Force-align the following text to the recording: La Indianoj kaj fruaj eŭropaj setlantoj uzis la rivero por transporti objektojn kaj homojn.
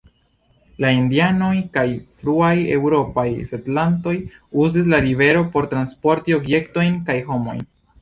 La 0.83 0.89
Indianoj 0.99 1.51
kaj 1.75 1.83
fruaj 2.23 2.49
eŭropaj 2.77 3.27
setlantoj 3.51 4.17
uzis 4.67 4.93
la 4.97 5.05
rivero 5.09 5.47
por 5.55 5.71
transporti 5.77 6.41
objektojn 6.43 7.01
kaj 7.11 7.23
homojn. 7.33 7.67